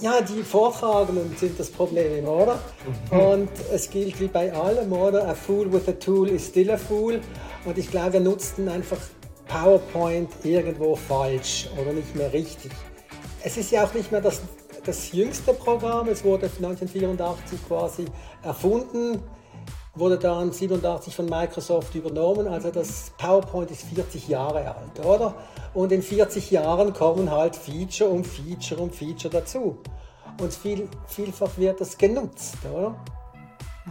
[0.00, 2.58] Ja, die Vortragenden sind das Problem, oder?
[3.10, 5.28] Und es gilt wie bei allem, oder?
[5.28, 7.20] A fool with a tool is still a fool.
[7.66, 8.96] Und ich glaube, wir nutzten einfach
[9.46, 12.70] PowerPoint irgendwo falsch oder nicht mehr richtig.
[13.42, 14.40] Es ist ja auch nicht mehr das,
[14.86, 16.08] das jüngste Programm.
[16.08, 18.06] Es wurde 1984 quasi
[18.42, 19.22] erfunden,
[19.94, 22.46] wurde dann 87 von Microsoft übernommen.
[22.46, 25.34] Also das PowerPoint ist 40 Jahre alt, oder?
[25.74, 29.78] Und in 40 Jahren kommen halt Feature um Feature um Feature dazu.
[30.40, 32.94] Und viel, vielfach wird das genutzt, oder?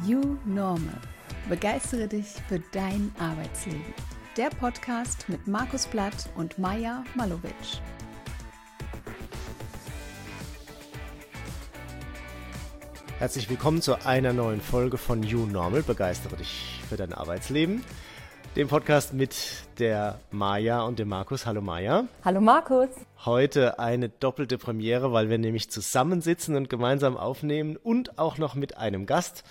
[0.05, 0.99] You Normal.
[1.47, 3.93] Begeistere dich für dein Arbeitsleben.
[4.37, 7.81] Der Podcast mit Markus Blatt und Maja Malovic.
[13.19, 15.83] Herzlich willkommen zu einer neuen Folge von You Normal.
[15.83, 17.83] Begeistere dich für dein Arbeitsleben.
[18.55, 19.35] Dem Podcast mit
[19.77, 21.45] der Maja und dem Markus.
[21.45, 22.05] Hallo Maja.
[22.23, 22.87] Hallo Markus.
[23.25, 28.77] Heute eine doppelte Premiere, weil wir nämlich zusammensitzen und gemeinsam aufnehmen und auch noch mit
[28.77, 29.43] einem Gast.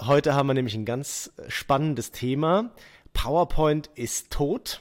[0.00, 2.70] Heute haben wir nämlich ein ganz spannendes Thema.
[3.12, 4.80] PowerPoint ist tot.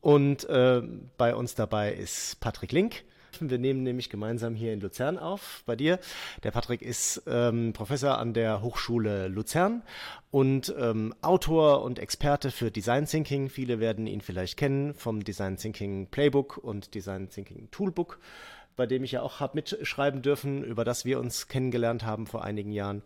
[0.00, 0.82] Und äh,
[1.16, 3.04] bei uns dabei ist Patrick Link.
[3.40, 5.98] Wir nehmen nämlich gemeinsam hier in Luzern auf, bei dir.
[6.42, 9.82] Der Patrick ist ähm, Professor an der Hochschule Luzern
[10.30, 13.48] und ähm, Autor und Experte für Design Thinking.
[13.48, 18.18] Viele werden ihn vielleicht kennen vom Design Thinking Playbook und Design Thinking Toolbook
[18.76, 22.44] bei dem ich ja auch habe mitschreiben dürfen, über das wir uns kennengelernt haben vor
[22.44, 23.02] einigen Jahren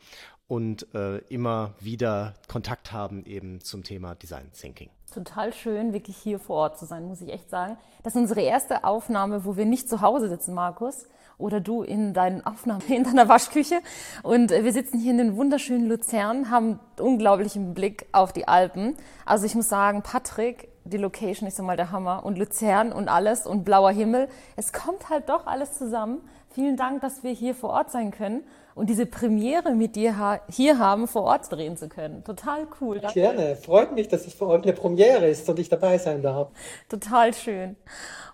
[0.48, 6.38] und äh, immer wieder Kontakt haben eben zum Thema Design Thinking total schön, wirklich hier
[6.38, 7.76] vor Ort zu sein, muss ich echt sagen.
[8.02, 11.06] Das ist unsere erste Aufnahme, wo wir nicht zu Hause sitzen, Markus,
[11.38, 13.80] oder du in deinen Aufnahmen in deiner Waschküche.
[14.22, 18.96] Und wir sitzen hier in den wunderschönen Luzern, haben unglaublichen Blick auf die Alpen.
[19.24, 23.46] Also ich muss sagen, Patrick, die Location ist einmal der Hammer und Luzern und alles
[23.46, 24.28] und blauer Himmel.
[24.56, 26.18] Es kommt halt doch alles zusammen.
[26.50, 28.42] Vielen Dank, dass wir hier vor Ort sein können
[28.74, 32.24] und diese Premiere mit dir hier haben, vor Ort drehen zu können.
[32.24, 33.00] Total cool.
[33.00, 33.20] Danke.
[33.20, 33.56] Gerne.
[33.56, 36.48] Freut mich, dass es für euch eine Premiere ist und ich dabei sein darf.
[36.88, 37.76] Total schön.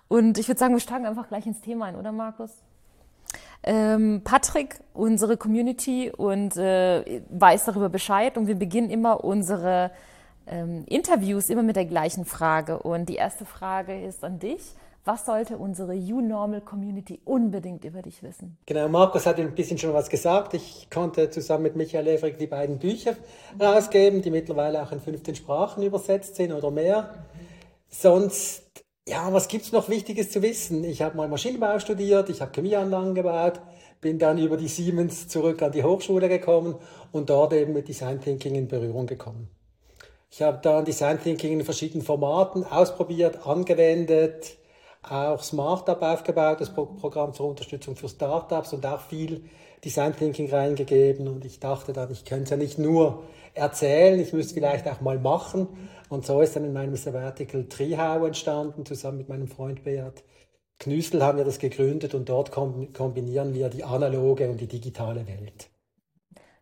[0.07, 2.51] Und ich würde sagen, wir steigen einfach gleich ins Thema ein, oder Markus?
[3.63, 9.91] Ähm, Patrick, unsere Community und äh, weiß darüber Bescheid und wir beginnen immer unsere
[10.45, 12.79] ähm, Interviews immer mit der gleichen Frage.
[12.79, 14.61] Und die erste Frage ist an dich.
[15.07, 18.57] Was sollte unsere U-Normal Community unbedingt über dich wissen?
[18.65, 20.53] Genau, Markus hat ein bisschen schon was gesagt.
[20.53, 23.15] Ich konnte zusammen mit Michael Evrig die beiden Bücher
[23.57, 27.23] rausgeben, die mittlerweile auch in 15 Sprachen übersetzt sind oder mehr.
[27.87, 30.83] Sonst, ja, was gibt es noch Wichtiges zu wissen?
[30.83, 33.61] Ich habe mal Maschinenbau studiert, ich habe Chemieanlagen gebaut,
[34.01, 36.75] bin dann über die Siemens zurück an die Hochschule gekommen
[37.13, 39.47] und dort eben mit Design Thinking in Berührung gekommen.
[40.29, 44.56] Ich habe dann Design Thinking in verschiedenen Formaten ausprobiert, angewendet,
[45.11, 49.43] auch Smartup aufgebaut, das Programm zur Unterstützung für Startups und auch viel
[49.83, 51.27] Design Thinking reingegeben.
[51.27, 53.23] Und ich dachte dann, ich könnte es ja nicht nur
[53.53, 55.67] erzählen, ich müsste vielleicht auch mal machen.
[56.09, 60.23] Und so ist dann in meinem Sabbatical Trihau entstanden, zusammen mit meinem Freund Beat
[60.79, 65.69] Knüstel haben wir das gegründet und dort kombinieren wir die analoge und die digitale Welt.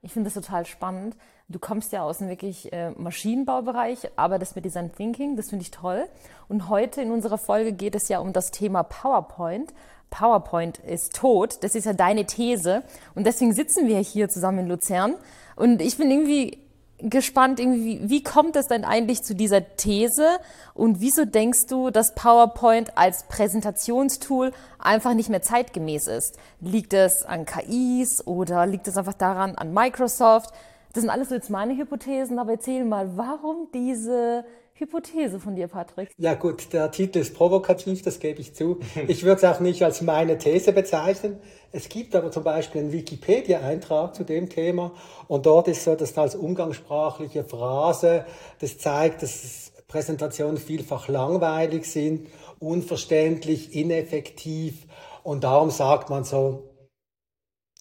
[0.05, 1.15] Ich finde das total spannend.
[1.49, 5.71] Du kommst ja aus dem wirklich äh, Maschinenbaubereich, arbeitest mit Design Thinking, das finde ich
[5.71, 6.07] toll.
[6.47, 9.73] Und heute in unserer Folge geht es ja um das Thema PowerPoint.
[10.11, 12.83] PowerPoint ist tot, das ist ja deine These.
[13.15, 15.15] Und deswegen sitzen wir hier zusammen in Luzern.
[15.55, 16.64] Und ich bin irgendwie
[16.99, 20.39] gespannt, irgendwie, wie kommt es denn eigentlich zu dieser These
[20.73, 26.37] und wieso denkst du, dass PowerPoint als Präsentationstool einfach nicht mehr zeitgemäß ist?
[26.61, 30.51] Liegt es an KIs oder liegt es einfach daran an Microsoft?
[30.93, 34.45] Das sind alles so jetzt meine Hypothesen, aber erzähl mal, warum diese
[34.77, 36.11] Hypothese von dir, Patrick?
[36.17, 38.79] Ja gut, der Titel ist provokativ, das gebe ich zu.
[39.07, 41.39] Ich würde es auch nicht als meine These bezeichnen.
[41.71, 44.91] Es gibt aber zum Beispiel einen Wikipedia-Eintrag zu dem Thema
[45.29, 48.25] und dort ist so, dass als umgangssprachliche Phrase,
[48.59, 52.27] das zeigt, dass Präsentationen vielfach langweilig sind,
[52.59, 54.87] unverständlich, ineffektiv
[55.23, 56.69] und darum sagt man so,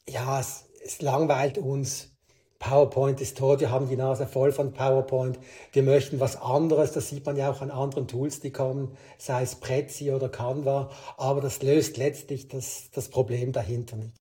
[0.08, 2.13] ja, es, es langweilt uns
[2.64, 5.38] PowerPoint ist tot, wir haben die Nase voll von PowerPoint,
[5.72, 9.42] wir möchten was anderes, das sieht man ja auch an anderen Tools, die kommen, sei
[9.42, 14.14] es Prezi oder Canva, aber das löst letztlich das, das Problem dahinter nicht.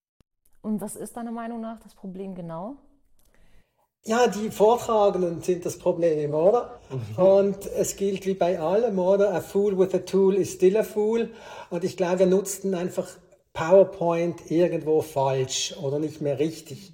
[0.61, 2.75] Und was ist deiner Meinung nach das Problem genau?
[4.05, 6.79] Ja, die Vortragenden sind das Problem, oder?
[6.89, 7.23] Mhm.
[7.23, 9.33] Und es gilt wie bei allem, oder?
[9.33, 11.29] A fool with a tool is still a fool.
[11.69, 13.07] Und ich glaube, wir nutzten einfach
[13.53, 16.92] PowerPoint irgendwo falsch oder nicht mehr richtig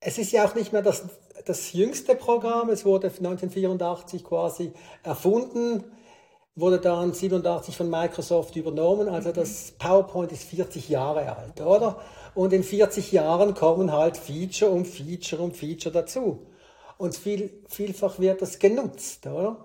[0.00, 1.04] es ist ja auch nicht mehr das,
[1.44, 2.70] das jüngste Programm.
[2.70, 4.72] Es wurde 1984 quasi
[5.02, 5.84] erfunden,
[6.54, 9.08] wurde dann 87 von Microsoft übernommen.
[9.08, 12.00] Also das PowerPoint ist 40 Jahre alt, oder?
[12.34, 16.46] Und in 40 Jahren kommen halt Feature um Feature um Feature dazu.
[16.96, 19.64] Und viel, vielfach wird das genutzt, oder?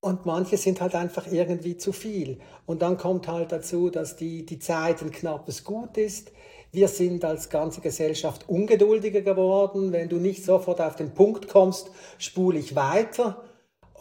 [0.00, 2.40] Und manche sind halt einfach irgendwie zu viel.
[2.66, 6.32] Und dann kommt halt dazu, dass die, die Zeit ein knappes Gut ist.
[6.72, 9.92] Wir sind als ganze Gesellschaft ungeduldiger geworden.
[9.92, 13.44] Wenn du nicht sofort auf den Punkt kommst, spule ich weiter.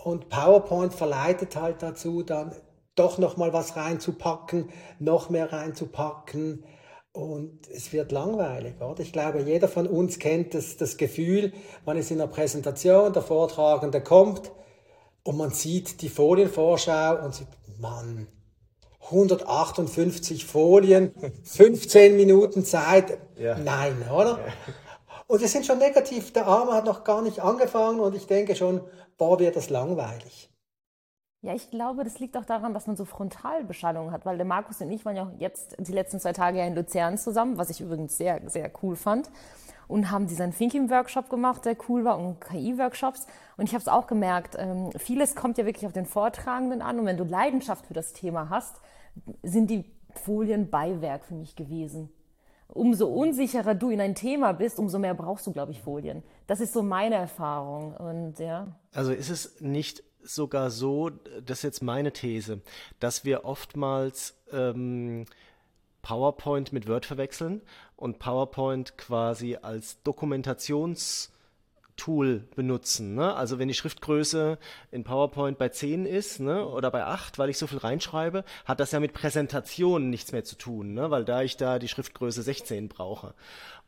[0.06, 2.56] Und PowerPoint verleitet halt dazu, dann
[2.96, 4.70] doch noch mal was reinzupacken,
[5.00, 6.64] noch mehr reinzupacken.
[7.12, 9.02] Und es wird langweilig, oder?
[9.02, 11.52] Ich glaube, jeder von uns kennt das, das Gefühl,
[11.86, 14.50] man ist in einer Präsentation, der Vortragende kommt,
[15.24, 17.48] und man sieht die Folienvorschau und sieht,
[17.80, 18.28] Mann,
[19.04, 21.14] 158 Folien,
[21.44, 23.18] 15 Minuten Zeit.
[23.38, 23.58] Ja.
[23.58, 24.40] Nein, oder?
[24.40, 24.74] Ja.
[25.28, 26.34] Und wir sind schon negativ.
[26.34, 28.82] Der Arme hat noch gar nicht angefangen und ich denke schon,
[29.18, 30.50] boah, wird das langweilig.
[31.44, 34.80] Ja, ich glaube, das liegt auch daran, dass man so Frontalbeschallung hat, weil der Markus
[34.82, 37.82] und ich waren ja auch jetzt die letzten zwei Tage in Luzern zusammen, was ich
[37.82, 39.32] übrigens sehr, sehr cool fand
[39.92, 43.28] und haben diesen Thinking-Workshop gemacht, der cool war, und KI-Workshops.
[43.58, 47.00] Und ich habe es auch gemerkt, ähm, vieles kommt ja wirklich auf den Vortragenden an.
[47.00, 48.78] Und wenn du Leidenschaft für das Thema hast,
[49.44, 49.86] sind die
[50.16, 52.10] Folien Beiwerk für mich gewesen.
[52.68, 56.24] Umso unsicherer du in ein Thema bist, umso mehr brauchst du, glaube ich, Folien.
[56.48, 57.94] Das ist so meine Erfahrung.
[57.98, 58.68] Und ja.
[58.94, 62.62] Also ist es nicht sogar so, das ist jetzt meine These,
[63.00, 65.26] dass wir oftmals ähm,
[66.02, 67.62] PowerPoint mit Word verwechseln
[67.96, 71.30] und PowerPoint quasi als Dokumentations-
[72.02, 73.14] Tool benutzen.
[73.14, 73.36] Ne?
[73.36, 74.58] Also wenn die Schriftgröße
[74.90, 76.66] in PowerPoint bei 10 ist ne?
[76.66, 80.44] oder bei 8, weil ich so viel reinschreibe, hat das ja mit Präsentationen nichts mehr
[80.44, 81.12] zu tun, ne?
[81.12, 83.36] weil da ich da die Schriftgröße 16 brauche.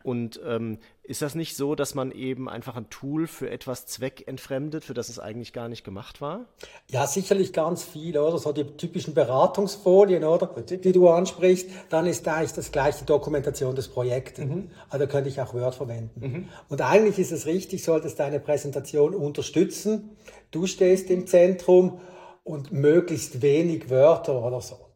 [0.04, 4.84] Und ähm, ist das nicht so, dass man eben einfach ein Tool für etwas zweckentfremdet,
[4.84, 6.46] für das es eigentlich gar nicht gemacht war?
[6.90, 8.38] Ja, sicherlich ganz viel, oder?
[8.38, 10.48] So die typischen Beratungsfolien, oder?
[10.48, 14.46] Die du ansprichst, dann ist eigentlich das gleiche Dokumentation des Projektes.
[14.46, 14.72] Mhm.
[14.90, 16.20] Also könnte ich auch Word verwenden.
[16.20, 16.50] Mhm.
[16.70, 20.18] Und eigentlich ist es richtig, solltest deine Präsentation unterstützen.
[20.52, 22.02] Du stehst im Zentrum
[22.44, 24.93] und möglichst wenig Wörter oder so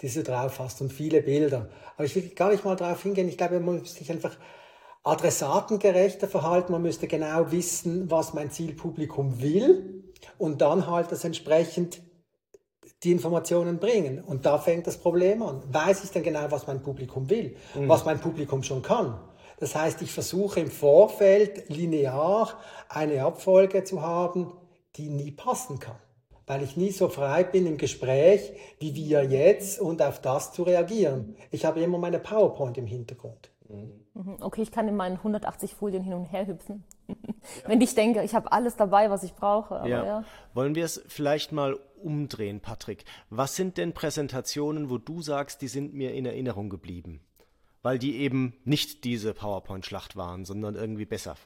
[0.00, 1.68] die du drauf hast und viele Bilder.
[1.96, 3.28] Aber ich will gar nicht mal drauf hingehen.
[3.28, 4.36] Ich glaube, man muss sich einfach
[5.02, 6.72] adressatengerechter verhalten.
[6.72, 10.04] Man müsste genau wissen, was mein Zielpublikum will
[10.38, 12.02] und dann halt das entsprechend
[13.02, 14.22] die Informationen bringen.
[14.22, 15.62] Und da fängt das Problem an.
[15.72, 17.88] Weiß ich denn genau, was mein Publikum will, mhm.
[17.88, 19.20] was mein Publikum schon kann?
[19.60, 22.54] Das heißt, ich versuche im Vorfeld linear
[22.88, 24.52] eine Abfolge zu haben,
[24.96, 25.96] die nie passen kann
[26.48, 30.64] weil ich nie so frei bin im Gespräch wie wir jetzt und auf das zu
[30.64, 31.36] reagieren.
[31.50, 33.50] Ich habe immer meine PowerPoint im Hintergrund.
[33.68, 34.36] Mhm.
[34.40, 36.84] Okay, ich kann in meinen 180 Folien hin und her hüpfen.
[37.06, 37.14] Ja.
[37.66, 39.74] Wenn ich denke, ich habe alles dabei, was ich brauche.
[39.88, 40.04] Ja.
[40.04, 40.24] Ja.
[40.54, 43.04] Wollen wir es vielleicht mal umdrehen, Patrick?
[43.30, 47.20] Was sind denn Präsentationen, wo du sagst, die sind mir in Erinnerung geblieben?
[47.82, 51.36] Weil die eben nicht diese PowerPoint-Schlacht waren, sondern irgendwie besser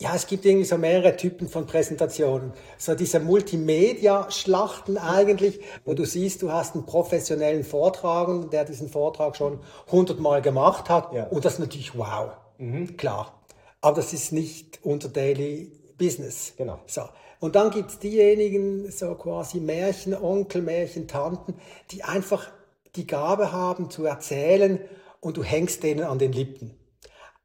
[0.00, 2.52] ja, es gibt irgendwie so mehrere Typen von Präsentationen.
[2.76, 9.36] So diese Multimedia-Schlachten eigentlich, wo du siehst, du hast einen professionellen Vortragenden, der diesen Vortrag
[9.36, 9.60] schon
[9.90, 11.14] hundertmal gemacht hat.
[11.14, 11.24] Ja.
[11.24, 12.32] Und das ist natürlich wow.
[12.58, 12.96] Mhm.
[12.98, 13.42] Klar.
[13.80, 16.52] Aber das ist nicht unser Daily Business.
[16.58, 16.78] Genau.
[16.86, 17.02] So.
[17.40, 21.54] Und dann gibt's diejenigen, so quasi Märchenonkel, Märchentanten,
[21.90, 22.50] die einfach
[22.96, 24.80] die Gabe haben zu erzählen
[25.20, 26.74] und du hängst denen an den Lippen.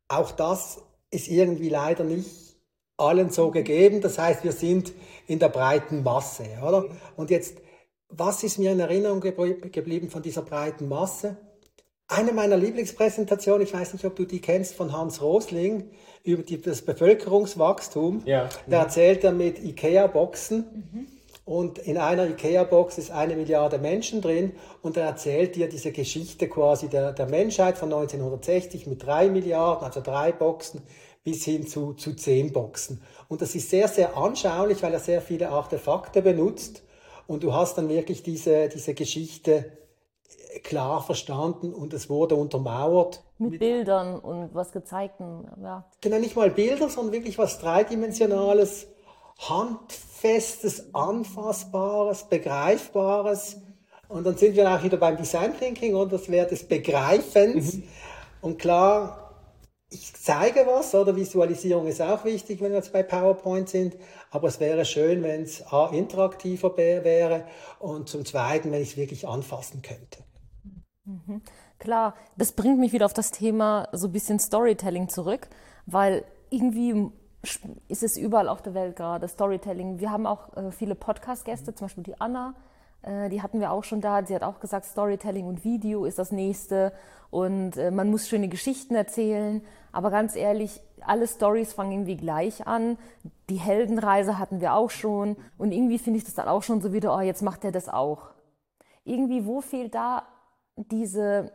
[0.07, 2.55] Auch das ist irgendwie leider nicht
[2.97, 4.01] allen so gegeben.
[4.01, 4.93] Das heißt, wir sind
[5.27, 6.85] in der breiten Masse, oder?
[7.15, 7.57] Und jetzt,
[8.09, 11.37] was ist mir in Erinnerung geblieben von dieser breiten Masse?
[12.07, 15.89] Eine meiner Lieblingspräsentationen, ich weiß nicht, ob du die kennst, von Hans Rosling
[16.23, 18.23] über die, das Bevölkerungswachstum.
[18.25, 18.49] Ja.
[18.67, 20.57] Da erzählt er mit Ikea-Boxen.
[20.91, 21.07] Mhm.
[21.43, 26.47] Und in einer IKEA-Box ist eine Milliarde Menschen drin und er erzählt dir diese Geschichte
[26.47, 30.83] quasi der, der Menschheit von 1960 mit drei Milliarden, also drei Boxen,
[31.23, 33.01] bis hin zu, zu zehn Boxen.
[33.27, 36.83] Und das ist sehr, sehr anschaulich, weil er sehr viele Artefakte benutzt.
[37.27, 39.71] Und du hast dann wirklich diese, diese Geschichte
[40.63, 43.23] klar verstanden und es wurde untermauert.
[43.37, 45.85] Mit, mit Bildern und was gezeigten, ja.
[46.01, 48.87] Genau, nicht mal Bilder, sondern wirklich was Dreidimensionales,
[49.37, 53.57] Handfestes, Anfassbares, Begreifbares.
[54.07, 57.75] Und dann sind wir auch wieder beim Design Thinking und das wäre des Begreifens.
[57.75, 57.83] Mhm.
[58.41, 59.21] Und klar,
[59.89, 63.95] ich zeige was, oder Visualisierung ist auch wichtig, wenn wir jetzt bei PowerPoint sind,
[64.31, 67.45] aber es wäre schön, wenn es A, interaktiver wäre
[67.79, 70.23] und zum Zweiten, wenn ich es wirklich anfassen könnte.
[71.03, 71.41] Mhm.
[71.77, 75.49] Klar, das bringt mich wieder auf das Thema so ein bisschen Storytelling zurück,
[75.85, 77.11] weil irgendwie
[77.87, 79.99] ist es überall auf der Welt gerade, Storytelling.
[79.99, 82.53] Wir haben auch äh, viele Podcast-Gäste, zum Beispiel die Anna,
[83.01, 84.23] äh, die hatten wir auch schon da.
[84.25, 86.93] Sie hat auch gesagt, Storytelling und Video ist das nächste
[87.29, 89.61] und äh, man muss schöne Geschichten erzählen.
[89.91, 92.97] Aber ganz ehrlich, alle Stories fangen irgendwie gleich an.
[93.49, 96.93] Die Heldenreise hatten wir auch schon und irgendwie finde ich das dann auch schon so
[96.93, 98.29] wieder, oh, jetzt macht er das auch.
[99.03, 100.23] Irgendwie, wo fehlt da
[100.75, 101.51] diese,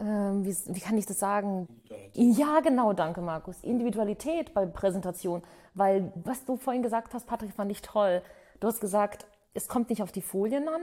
[0.00, 1.68] äh, wie, wie, kann ich das sagen?
[2.12, 3.62] Ja, genau, danke Markus.
[3.62, 5.42] Individualität bei Präsentation,
[5.74, 8.22] weil was du vorhin gesagt hast, Patrick, fand ich toll.
[8.58, 10.82] Du hast gesagt, es kommt nicht auf die Folien an.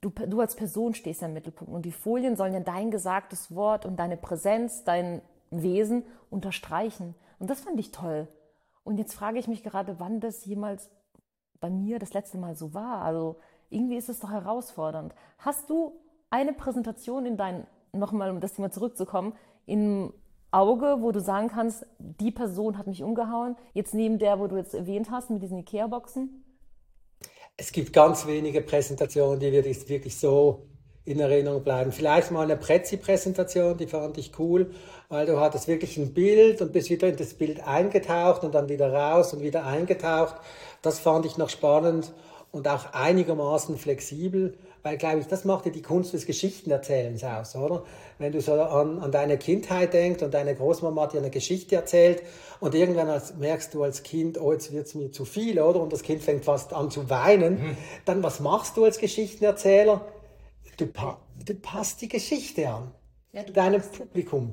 [0.00, 3.54] Du, du als Person stehst ja im Mittelpunkt und die Folien sollen ja dein gesagtes
[3.54, 7.14] Wort und deine Präsenz, dein Wesen unterstreichen.
[7.38, 8.28] Und das fand ich toll.
[8.84, 10.88] Und jetzt frage ich mich gerade, wann das jemals
[11.60, 13.02] bei mir das letzte Mal so war.
[13.02, 13.36] Also
[13.70, 15.14] irgendwie ist es doch herausfordernd.
[15.38, 15.92] Hast du
[16.30, 19.34] eine Präsentation in dein, nochmal um das Thema zurückzukommen,
[19.66, 20.12] im
[20.50, 24.56] Auge, wo du sagen kannst, die Person hat mich umgehauen, jetzt neben der, wo du
[24.56, 26.44] jetzt erwähnt hast, mit diesen Ikea-Boxen?
[27.56, 30.66] Es gibt ganz wenige Präsentationen, die wirklich so
[31.04, 31.92] in Erinnerung bleiben.
[31.92, 34.70] Vielleicht mal eine Prezi-Präsentation, die fand ich cool,
[35.08, 38.68] weil du hattest wirklich ein Bild und bist wieder in das Bild eingetaucht und dann
[38.68, 40.36] wieder raus und wieder eingetaucht.
[40.80, 42.12] Das fand ich noch spannend
[42.52, 47.54] und auch einigermaßen flexibel, weil, glaube ich, das macht ja die Kunst des Geschichtenerzählens aus,
[47.54, 47.84] oder?
[48.18, 51.76] Wenn du so an, an deine Kindheit denkst und deine Großmama hat dir eine Geschichte
[51.76, 52.22] erzählt
[52.58, 55.80] und irgendwann als, merkst du als Kind, oh, jetzt wird's mir zu viel, oder?
[55.80, 57.54] Und das Kind fängt fast an zu weinen.
[57.54, 57.76] Mhm.
[58.04, 60.04] Dann, was machst du als Geschichtenerzähler?
[60.76, 62.92] Du, du passt die Geschichte an,
[63.32, 64.52] ja, deinem Publikum.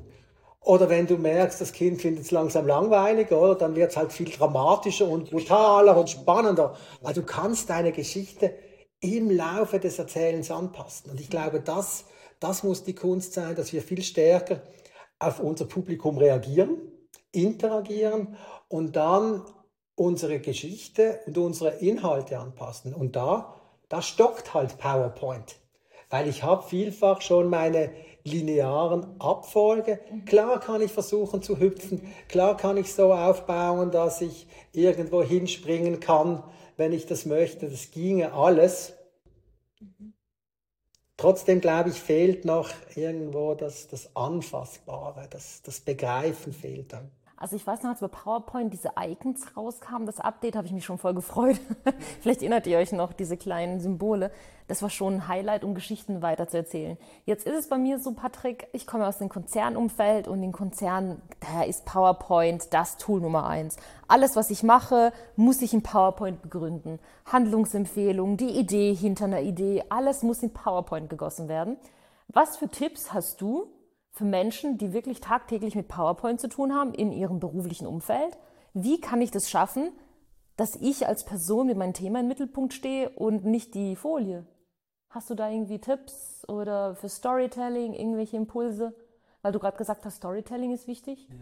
[0.62, 3.54] Oder wenn du merkst, das Kind findet es langsam langweilig, oder?
[3.54, 6.76] Dann wird es halt viel dramatischer und brutaler und spannender.
[7.02, 8.54] Also du kannst deine Geschichte
[9.00, 11.10] im Laufe des Erzählens anpassen.
[11.10, 12.04] Und ich glaube, das,
[12.38, 14.62] das muss die Kunst sein, dass wir viel stärker
[15.18, 16.78] auf unser Publikum reagieren,
[17.32, 18.36] interagieren
[18.68, 19.44] und dann
[19.94, 22.94] unsere Geschichte und unsere Inhalte anpassen.
[22.94, 23.54] Und da,
[23.88, 25.56] da stockt halt PowerPoint.
[26.08, 27.90] Weil ich habe vielfach schon meine
[28.24, 30.00] linearen Abfolge.
[30.26, 36.00] Klar kann ich versuchen zu hüpfen, klar kann ich so aufbauen, dass ich irgendwo hinspringen
[36.00, 36.42] kann,
[36.80, 37.68] wenn ich das möchte.
[37.68, 38.94] Das ginge alles.
[41.18, 47.10] Trotzdem glaube ich, fehlt noch irgendwo das, das Anfassbare, das, das Begreifen fehlt dann.
[47.40, 50.84] Also ich weiß noch, als bei PowerPoint diese Icons rauskamen, das Update, habe ich mich
[50.84, 51.58] schon voll gefreut.
[52.20, 54.30] Vielleicht erinnert ihr euch noch, diese kleinen Symbole.
[54.68, 56.98] Das war schon ein Highlight, um Geschichten weiterzuerzählen.
[57.24, 61.22] Jetzt ist es bei mir so, Patrick, ich komme aus dem Konzernumfeld und in Konzernen,
[61.40, 63.76] da ist PowerPoint das Tool Nummer eins.
[64.06, 66.98] Alles, was ich mache, muss ich in PowerPoint begründen.
[67.24, 71.78] Handlungsempfehlungen, die Idee hinter einer Idee, alles muss in PowerPoint gegossen werden.
[72.28, 73.66] Was für Tipps hast du,
[74.10, 78.38] für Menschen, die wirklich tagtäglich mit PowerPoint zu tun haben in ihrem beruflichen Umfeld.
[78.74, 79.92] Wie kann ich das schaffen,
[80.56, 84.46] dass ich als Person mit meinem Thema im Mittelpunkt stehe und nicht die Folie?
[85.08, 88.94] Hast du da irgendwie Tipps oder für Storytelling irgendwelche Impulse?
[89.42, 91.26] Weil du gerade gesagt hast, Storytelling ist wichtig.
[91.30, 91.36] Ja.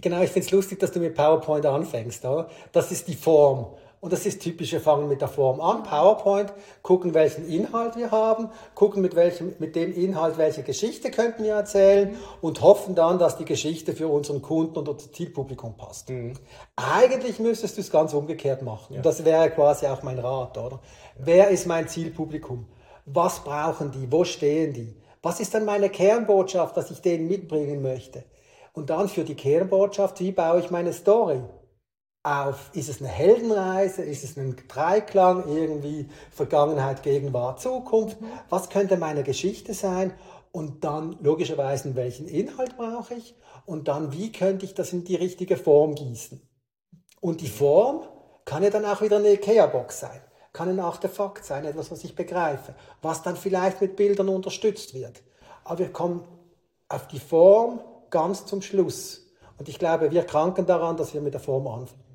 [0.00, 2.24] Genau, ich finde es lustig, dass du mit PowerPoint anfängst.
[2.24, 2.50] Oder?
[2.72, 3.74] Das ist die Form.
[4.00, 8.10] Und das ist typisch, wir fangen mit der Form an, PowerPoint, gucken, welchen Inhalt wir
[8.10, 13.18] haben, gucken, mit, welchem, mit dem Inhalt, welche Geschichte könnten wir erzählen und hoffen dann,
[13.18, 16.10] dass die Geschichte für unseren Kunden und unser Zielpublikum passt.
[16.10, 16.34] Mhm.
[16.76, 18.92] Eigentlich müsstest du es ganz umgekehrt machen.
[18.92, 18.98] Ja.
[18.98, 20.76] Und das wäre quasi auch mein Rat, oder?
[20.76, 20.80] Ja.
[21.18, 22.66] Wer ist mein Zielpublikum?
[23.06, 24.10] Was brauchen die?
[24.12, 24.94] Wo stehen die?
[25.22, 28.24] Was ist dann meine Kernbotschaft, dass ich denen mitbringen möchte?
[28.74, 31.40] Und dann für die Kernbotschaft, wie baue ich meine Story?
[32.26, 38.16] Auf, ist es eine Heldenreise, ist es ein Dreiklang, irgendwie Vergangenheit, Gegenwart, Zukunft,
[38.48, 40.12] was könnte meine Geschichte sein
[40.50, 45.14] und dann logischerweise, welchen Inhalt brauche ich und dann, wie könnte ich das in die
[45.14, 46.42] richtige Form gießen.
[47.20, 48.02] Und die Form
[48.44, 50.20] kann ja dann auch wieder eine Ikea-Box sein,
[50.52, 55.22] kann ein Artefakt sein, etwas, was ich begreife, was dann vielleicht mit Bildern unterstützt wird.
[55.62, 56.26] Aber wir kommen
[56.88, 57.80] auf die Form
[58.10, 59.26] ganz zum Schluss.
[59.58, 62.05] Und ich glaube, wir kranken daran, dass wir mit der Form anfangen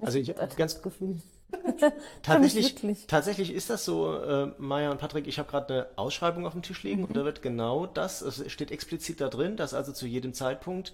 [0.00, 1.20] also ich habe ganz Gefühl.
[2.22, 6.52] tatsächlich, tatsächlich ist das so, äh, Maya und Patrick, ich habe gerade eine Ausschreibung auf
[6.52, 7.06] dem Tisch liegen mhm.
[7.06, 10.92] und da wird genau das, es steht explizit da drin, dass also zu jedem Zeitpunkt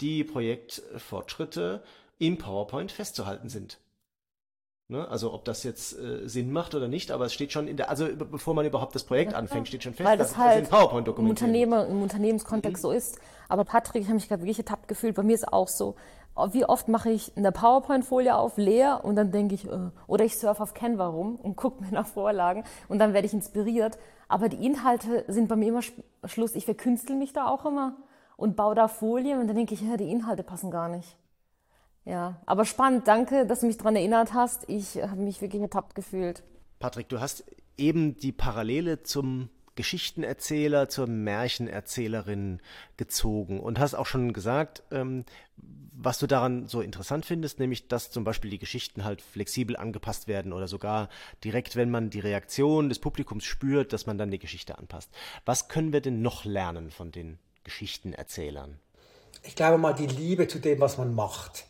[0.00, 1.82] die Projektfortschritte
[2.18, 3.78] im PowerPoint festzuhalten sind.
[4.90, 5.06] Ne?
[5.06, 7.90] Also ob das jetzt äh, Sinn macht oder nicht, aber es steht schon in der,
[7.90, 10.62] also bevor man überhaupt das Projekt ja, anfängt, steht schon fest, Weil das dass halt
[10.62, 12.88] das in PowerPoint dokumentiert im, Unternehmer, im Unternehmenskontext mhm.
[12.88, 13.18] so ist.
[13.50, 15.94] Aber Patrick, ich habe mich gerade wirklich ertappt gefühlt, bei mir ist auch so,
[16.52, 20.38] wie oft mache ich eine PowerPoint-Folie auf, leer und dann denke ich, äh, oder ich
[20.38, 23.98] surfe auf Canva rum und gucke mir nach Vorlagen und dann werde ich inspiriert.
[24.28, 25.82] Aber die Inhalte sind bei mir immer
[26.24, 26.54] Schluss.
[26.54, 27.96] Ich verkünstel mich da auch immer
[28.36, 31.16] und baue da Folien und dann denke ich, ja, die Inhalte passen gar nicht.
[32.04, 33.06] Ja, aber spannend.
[33.06, 34.68] Danke, dass du mich daran erinnert hast.
[34.68, 36.42] Ich habe mich wirklich ertappt gefühlt.
[36.78, 37.44] Patrick, du hast
[37.76, 42.58] eben die Parallele zum Geschichtenerzähler zur Märchenerzählerin
[42.96, 45.24] gezogen und hast auch schon gesagt, ähm,
[45.92, 50.26] was du daran so interessant findest, nämlich dass zum Beispiel die Geschichten halt flexibel angepasst
[50.26, 51.08] werden oder sogar
[51.44, 55.12] direkt, wenn man die Reaktion des Publikums spürt, dass man dann die Geschichte anpasst.
[55.44, 58.80] Was können wir denn noch lernen von den Geschichtenerzählern?
[59.44, 61.67] Ich glaube mal die Liebe zu dem, was man macht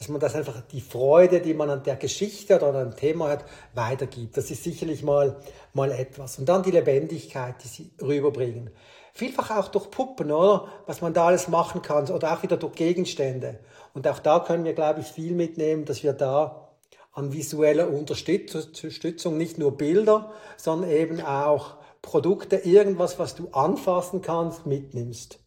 [0.00, 3.28] dass man das einfach die Freude, die man an der Geschichte oder an einem Thema
[3.28, 4.34] hat, weitergibt.
[4.34, 5.36] Das ist sicherlich mal,
[5.74, 6.38] mal etwas.
[6.38, 8.70] Und dann die Lebendigkeit, die sie rüberbringen.
[9.12, 10.68] Vielfach auch durch Puppen, oder?
[10.86, 12.10] Was man da alles machen kann.
[12.10, 13.60] Oder auch wieder durch Gegenstände.
[13.92, 16.70] Und auch da können wir, glaube ich, viel mitnehmen, dass wir da
[17.12, 24.64] an visueller Unterstützung nicht nur Bilder, sondern eben auch Produkte, irgendwas, was du anfassen kannst,
[24.64, 25.40] mitnimmst.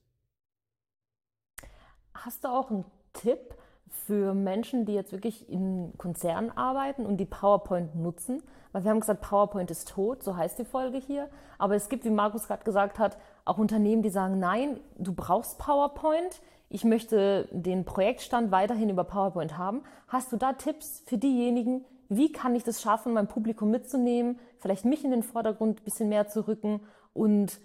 [2.13, 3.55] Hast du auch einen Tipp,
[3.93, 8.43] für Menschen, die jetzt wirklich in Konzernen arbeiten und die PowerPoint nutzen.
[8.71, 11.29] Weil wir haben gesagt, PowerPoint ist tot, so heißt die Folge hier.
[11.57, 15.59] Aber es gibt, wie Markus gerade gesagt hat, auch Unternehmen, die sagen, nein, du brauchst
[15.59, 16.41] PowerPoint.
[16.69, 19.83] Ich möchte den Projektstand weiterhin über PowerPoint haben.
[20.07, 24.85] Hast du da Tipps für diejenigen, wie kann ich das schaffen, mein Publikum mitzunehmen, vielleicht
[24.85, 26.81] mich in den Vordergrund ein bisschen mehr zu rücken
[27.13, 27.59] und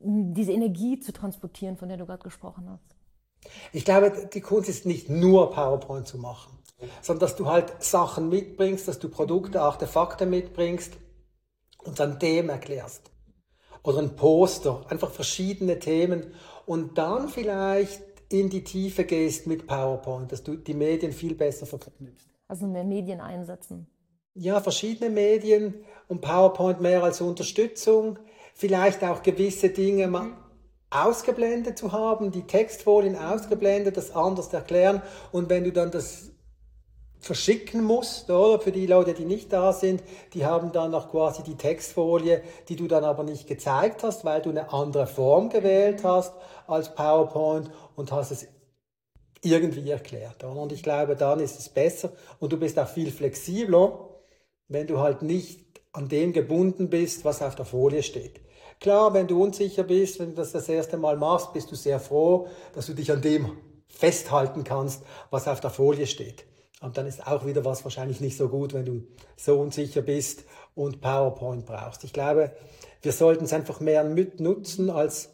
[0.00, 2.93] diese Energie zu transportieren, von der du gerade gesprochen hast?
[3.72, 6.58] Ich glaube, die Kunst ist nicht nur PowerPoint zu machen,
[7.02, 10.94] sondern dass du halt Sachen mitbringst, dass du Produkte, Artefakte mitbringst
[11.84, 13.10] und dann dem erklärst.
[13.82, 16.32] Oder ein Poster, einfach verschiedene Themen
[16.66, 21.66] und dann vielleicht in die Tiefe gehst mit PowerPoint, dass du die Medien viel besser
[21.66, 22.28] verknüpfst.
[22.48, 23.86] Also mehr Medien einsetzen.
[24.34, 25.74] Ja, verschiedene Medien
[26.08, 28.18] und PowerPoint mehr als Unterstützung.
[28.54, 30.08] Vielleicht auch gewisse Dinge
[30.94, 36.30] ausgeblendet zu haben, die Textfolien ausgeblendet, das anders erklären und wenn du dann das
[37.24, 40.02] verschicken musst, oder für die Leute, die nicht da sind,
[40.34, 44.42] die haben dann noch quasi die Textfolie, die du dann aber nicht gezeigt hast, weil
[44.42, 46.34] du eine andere Form gewählt hast
[46.66, 48.46] als PowerPoint und hast es
[49.40, 50.44] irgendwie erklärt.
[50.44, 50.60] Oder?
[50.60, 54.10] Und ich glaube, dann ist es besser und du bist auch viel flexibler,
[54.68, 58.40] wenn du halt nicht an dem gebunden bist, was auf der Folie steht.
[58.84, 61.98] Klar, wenn du unsicher bist, wenn du das das erste Mal machst, bist du sehr
[61.98, 66.44] froh, dass du dich an dem festhalten kannst, was auf der Folie steht.
[66.82, 69.06] Und dann ist auch wieder was wahrscheinlich nicht so gut, wenn du
[69.38, 70.44] so unsicher bist
[70.74, 72.04] und PowerPoint brauchst.
[72.04, 72.54] Ich glaube,
[73.00, 75.30] wir sollten es einfach mehr nutzen als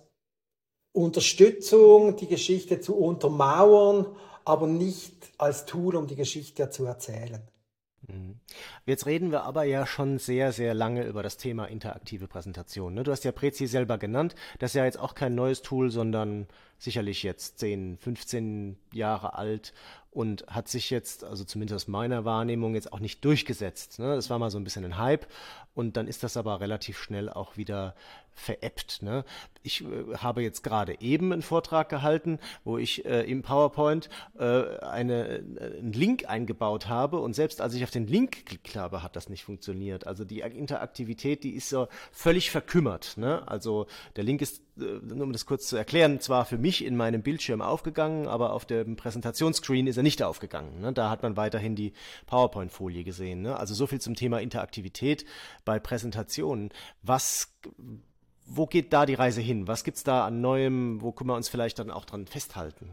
[0.93, 4.07] Unterstützung, die Geschichte zu untermauern,
[4.45, 7.43] aber nicht als Tool, um die Geschichte zu erzählen.
[8.09, 8.37] Mhm.
[8.87, 12.95] Jetzt reden wir aber ja schon sehr, sehr lange über das Thema interaktive Präsentation.
[12.95, 13.03] Ne?
[13.03, 14.35] Du hast ja Prezi selber genannt.
[14.59, 16.47] Das ist ja jetzt auch kein neues Tool, sondern
[16.79, 19.75] sicherlich jetzt 10, 15 Jahre alt
[20.11, 23.99] und hat sich jetzt, also zumindest aus meiner Wahrnehmung, jetzt auch nicht durchgesetzt.
[23.99, 24.15] Ne?
[24.17, 25.27] Das war mal so ein bisschen ein Hype
[25.75, 27.95] und dann ist das aber relativ schnell auch wieder
[28.41, 29.03] veräppt.
[29.03, 29.25] Ne?
[29.63, 34.79] Ich äh, habe jetzt gerade eben einen Vortrag gehalten, wo ich äh, im PowerPoint äh,
[34.79, 39.03] eine, äh, einen Link eingebaut habe und selbst als ich auf den Link geklickt habe,
[39.03, 40.07] hat das nicht funktioniert.
[40.07, 43.17] Also die Interaktivität, die ist so völlig verkümmert.
[43.17, 43.47] Ne?
[43.47, 46.97] Also der Link ist, äh, nur um das kurz zu erklären, zwar für mich in
[46.97, 50.81] meinem Bildschirm aufgegangen, aber auf dem Präsentationsscreen ist er nicht aufgegangen.
[50.81, 50.93] Ne?
[50.95, 51.93] Da hat man weiterhin die
[52.27, 53.43] PowerPoint-Folie gesehen.
[53.43, 53.57] Ne?
[53.57, 55.27] Also so viel zum Thema Interaktivität
[55.67, 56.71] bei Präsentationen.
[57.03, 57.53] Was
[58.51, 59.69] wo geht da die Reise hin?
[59.69, 61.01] Was gibt es da an Neuem?
[61.01, 62.91] Wo können wir uns vielleicht dann auch dran festhalten?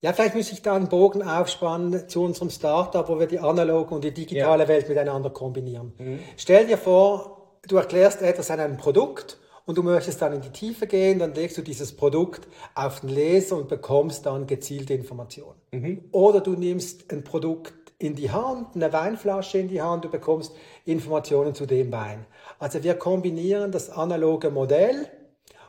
[0.00, 3.94] Ja, vielleicht muss ich da einen Bogen aufspannen zu unserem Startup, wo wir die analoge
[3.94, 4.68] und die digitale ja.
[4.68, 5.92] Welt miteinander kombinieren.
[5.98, 6.18] Mhm.
[6.38, 10.50] Stell dir vor, du erklärst etwas an einem Produkt und du möchtest dann in die
[10.50, 15.60] Tiefe gehen, dann legst du dieses Produkt auf den Leser und bekommst dann gezielte Informationen.
[15.72, 16.04] Mhm.
[16.12, 20.56] Oder du nimmst ein Produkt in die Hand, eine Weinflasche in die Hand, du bekommst
[20.86, 22.24] Informationen zu dem Wein.
[22.60, 25.08] Also wir kombinieren das analoge Modell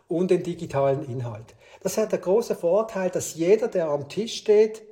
[0.10, 1.56] und den digitalen Inhalt.
[1.82, 4.84] Das hat der große Vorteil, dass jeder, der am Tisch steht,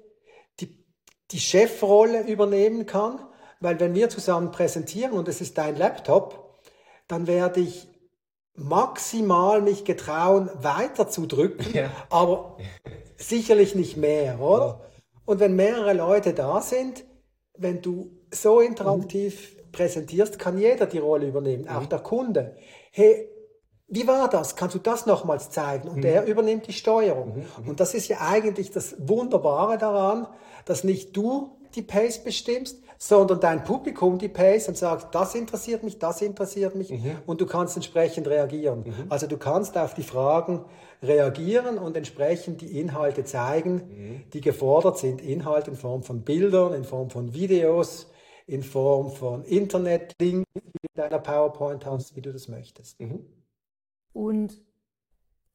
[0.61, 0.85] die,
[1.29, 3.19] die Chefrolle übernehmen kann,
[3.59, 6.61] weil wenn wir zusammen präsentieren und es ist dein Laptop,
[7.09, 7.87] dann werde ich
[8.55, 11.91] maximal mich getrauen, weiter zu drücken, ja.
[12.09, 12.57] aber
[13.17, 14.81] sicherlich nicht mehr, oder?
[15.25, 17.03] Und wenn mehrere Leute da sind,
[17.57, 19.58] wenn du so interaktiv.
[19.71, 21.89] Präsentierst, kann jeder die Rolle übernehmen, auch mhm.
[21.89, 22.55] der Kunde.
[22.91, 23.29] Hey,
[23.87, 24.55] wie war das?
[24.55, 25.89] Kannst du das nochmals zeigen?
[25.89, 26.01] Und mhm.
[26.01, 27.37] der übernimmt die Steuerung.
[27.37, 27.45] Mhm.
[27.63, 27.69] mhm.
[27.69, 30.27] Und das ist ja eigentlich das Wunderbare daran,
[30.65, 35.83] dass nicht du die Pace bestimmst, sondern dein Publikum die Pace und sagt, das interessiert
[35.83, 37.15] mich, das interessiert mich mhm.
[37.25, 38.83] und du kannst entsprechend reagieren.
[38.85, 39.05] Mhm.
[39.07, 40.65] Also du kannst auf die Fragen
[41.01, 44.23] reagieren und entsprechend die Inhalte zeigen, mhm.
[44.33, 45.21] die gefordert sind.
[45.21, 48.07] Inhalt in Form von Bildern, in Form von Videos,
[48.49, 52.99] in Form von Internet-Links, wie du deiner PowerPoint hast, wie du das möchtest.
[52.99, 53.25] Mhm.
[54.11, 54.59] Und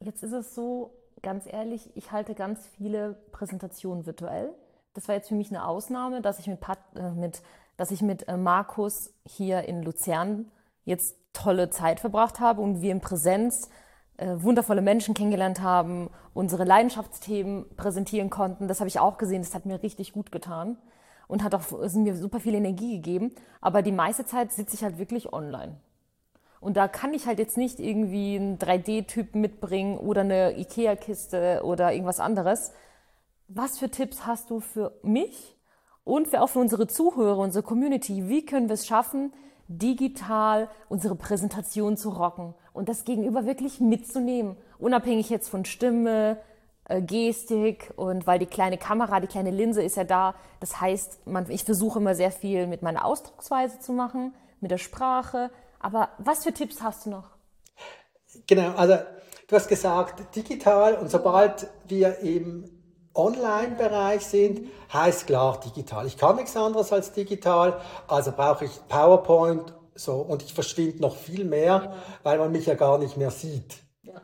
[0.01, 4.55] jetzt ist es so, ganz ehrlich, ich halte ganz viele Präsentationen virtuell.
[4.93, 7.43] Das war jetzt für mich eine Ausnahme, dass ich mit, Pat, äh, mit,
[7.77, 10.53] dass ich mit äh, Markus hier in Luzern
[10.85, 13.71] jetzt tolle Zeit verbracht habe und wir in Präsenz
[14.19, 18.69] äh, wundervolle Menschen kennengelernt haben, unsere Leidenschaftsthemen präsentieren konnten.
[18.69, 20.77] Das habe ich auch gesehen, das hat mir richtig gut getan
[21.29, 23.33] und hat auch sind mir super viel Energie gegeben.
[23.61, 25.77] Aber die meiste Zeit sitze ich halt wirklich online.
[26.61, 31.93] Und da kann ich halt jetzt nicht irgendwie einen 3D-Typ mitbringen oder eine Ikea-Kiste oder
[31.93, 32.73] irgendwas anderes.
[33.49, 35.59] Was für Tipps hast du für mich
[36.05, 38.29] und für auch für unsere Zuhörer, unsere Community?
[38.29, 39.35] Wie können wir es schaffen,
[39.69, 44.57] digital unsere Präsentation zu rocken und das Gegenüber wirklich mitzunehmen?
[44.79, 46.39] Unabhängig jetzt von Stimme,
[46.87, 50.35] äh, Gestik und weil die kleine Kamera, die kleine Linse ist ja da.
[50.61, 54.79] Das heißt, man, ich versuche immer sehr viel mit meiner Ausdrucksweise zu machen, mit der
[54.79, 55.51] Sprache.
[55.81, 57.31] Aber was für Tipps hast du noch?
[58.47, 58.99] Genau, also
[59.49, 62.71] du hast gesagt, digital und sobald wir im
[63.15, 66.07] Online-Bereich sind, heißt klar digital.
[66.07, 71.17] Ich kann nichts anderes als digital, also brauche ich PowerPoint so und ich verschwinde noch
[71.17, 71.95] viel mehr,
[72.25, 73.77] weil man mich ja gar nicht mehr sieht.
[74.03, 74.21] Ja.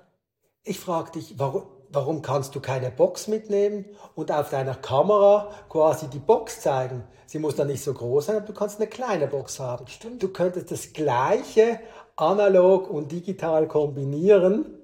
[0.65, 6.09] Ich frage dich, warum, warum kannst du keine Box mitnehmen und auf deiner Kamera quasi
[6.09, 7.05] die Box zeigen?
[7.27, 9.87] Sie muss dann nicht so groß sein, aber du kannst eine kleine Box haben.
[9.87, 10.23] Stimmt.
[10.23, 11.81] Du könntest das Gleiche
[12.17, 14.79] analog und digital kombinieren,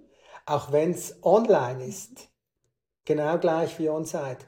[0.46, 2.28] auch wenn es online ist.
[3.04, 4.46] Genau gleich wie on-site.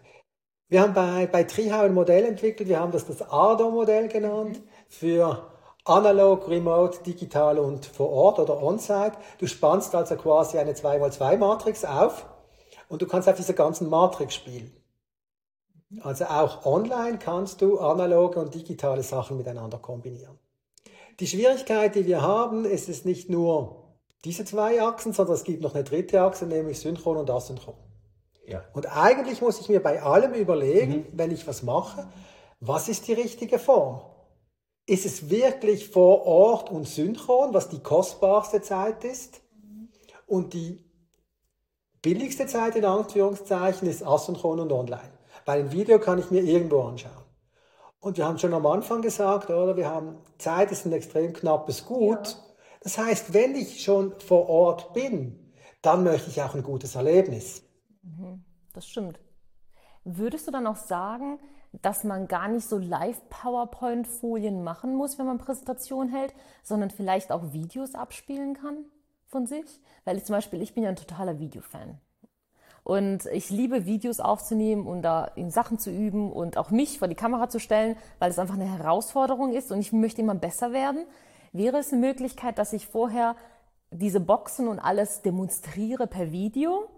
[0.69, 5.51] Wir haben bei, bei Trihau ein Modell entwickelt, wir haben das das ADO-Modell genannt, für
[5.85, 9.17] analog, remote, digital und vor Ort oder on-site.
[9.39, 12.27] Du spannst also quasi eine 2x2-Matrix auf
[12.89, 14.73] und du kannst auf dieser ganzen Matrix spielen.
[16.03, 20.39] Also auch online kannst du analoge und digitale Sachen miteinander kombinieren.
[21.21, 23.85] Die Schwierigkeit, die wir haben, ist es nicht nur
[24.25, 27.75] diese zwei Achsen, sondern es gibt noch eine dritte Achse, nämlich synchron und asynchron.
[28.47, 28.65] Ja.
[28.73, 31.07] Und eigentlich muss ich mir bei allem überlegen, mhm.
[31.13, 32.07] wenn ich was mache,
[32.61, 34.01] was ist die richtige Form?
[34.87, 39.43] Ist es wirklich vor Ort und synchron, was die kostbarste Zeit ist?
[40.27, 40.88] Und die
[42.03, 45.13] billigste Zeit in Anführungszeichen ist asynchron und online.
[45.45, 47.25] Weil ein Video kann ich mir irgendwo anschauen.
[48.01, 49.77] Und wir haben schon am Anfang gesagt, oder?
[49.77, 52.29] Wir haben Zeit ist ein extrem knappes Gut.
[52.29, 52.35] Ja.
[52.81, 57.63] Das heißt, wenn ich schon vor Ort bin, dann möchte ich auch ein gutes Erlebnis.
[58.03, 58.45] Mhm.
[58.73, 59.19] Das stimmt.
[60.05, 61.39] Würdest du dann auch sagen,
[61.73, 67.53] dass man gar nicht so Live-PowerPoint-Folien machen muss, wenn man Präsentationen hält, sondern vielleicht auch
[67.53, 68.85] Videos abspielen kann?
[69.29, 72.01] Von sich, weil ich zum Beispiel, ich bin ja ein totaler Videofan.
[72.83, 77.09] Und ich liebe Videos aufzunehmen und da in Sachen zu üben und auch mich vor
[77.09, 80.73] die Kamera zu stellen, weil es einfach eine Herausforderung ist und ich möchte immer besser
[80.73, 81.05] werden.
[81.53, 83.37] Wäre es eine Möglichkeit, dass ich vorher
[83.91, 86.89] diese Boxen und alles demonstriere per Video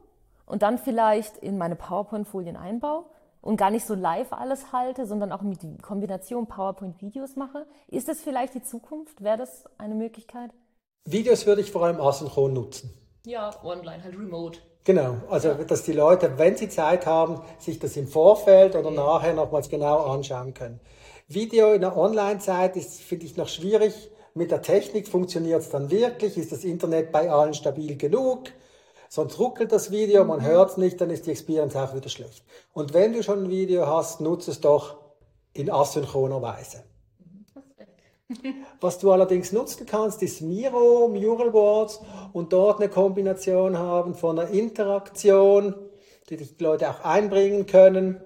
[0.47, 3.07] und dann vielleicht in meine PowerPoint-Folien einbaue
[3.41, 7.67] und gar nicht so live alles halte, sondern auch mit Kombination PowerPoint-Videos mache?
[7.89, 9.23] Ist das vielleicht die Zukunft?
[9.23, 10.53] Wäre das eine Möglichkeit?
[11.05, 12.91] Videos würde ich vor allem asynchron nutzen.
[13.25, 14.61] Ja, online, halt remote.
[14.85, 15.55] Genau, also ja.
[15.55, 19.03] dass die Leute, wenn sie Zeit haben, sich das im Vorfeld oder ja.
[19.03, 20.81] nachher nochmals genau anschauen können.
[21.29, 24.11] Video in der Online-Zeit ist, finde ich, noch schwierig.
[24.35, 26.37] Mit der Technik funktioniert es dann wirklich?
[26.37, 28.51] Ist das Internet bei allen stabil genug?
[29.09, 30.47] Sonst ruckelt das Video, man mhm.
[30.47, 32.45] hört es nicht, dann ist die Experience auch wieder schlecht.
[32.73, 34.97] Und wenn du schon ein Video hast, nutze es doch
[35.53, 36.85] in asynchroner Weise.
[38.81, 42.01] Was du allerdings nutzen kannst, ist Miro, Mural Boards
[42.33, 45.75] und dort eine Kombination haben von einer Interaktion,
[46.29, 48.21] die die Leute auch einbringen können,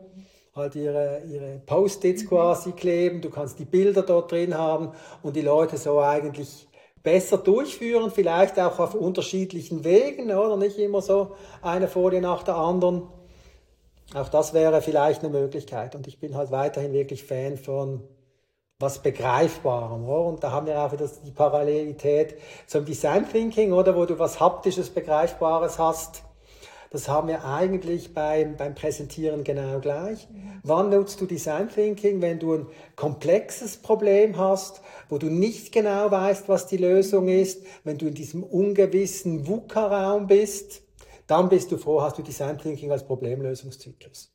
[0.55, 5.43] halt ihre, ihre Post-its quasi kleben, du kannst die Bilder dort drin haben und die
[5.43, 6.69] Leute so eigentlich
[7.03, 10.57] besser durchführen, vielleicht auch auf unterschiedlichen Wegen, oder?
[10.57, 13.03] Nicht immer so eine Folie nach der anderen.
[14.15, 15.95] Auch das wäre vielleicht eine Möglichkeit.
[15.95, 18.03] Und ich bin halt weiterhin wirklich Fan von
[18.81, 20.05] was Begreifbarem.
[20.05, 20.25] Oder?
[20.27, 24.41] Und da haben wir auch wieder die Parallelität zum Design Thinking, oder, wo du was
[24.41, 26.23] Haptisches, Begreifbares hast.
[26.91, 30.29] Das haben wir eigentlich beim, beim Präsentieren genau gleich.
[30.31, 30.61] Mhm.
[30.63, 32.23] Wann nutzt du Design Thinking?
[32.23, 37.65] Wenn du ein komplexes Problem hast, wo du nicht genau weißt, was die Lösung ist,
[37.83, 40.83] wenn du in diesem ungewissen VUCA-Raum bist,
[41.27, 44.34] dann bist du froh, hast du Design Thinking als Problemlösungszyklus.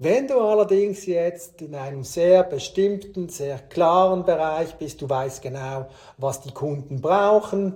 [0.00, 5.88] Wenn du allerdings jetzt in einem sehr bestimmten, sehr klaren Bereich bist, du weißt genau,
[6.18, 7.74] was die Kunden brauchen,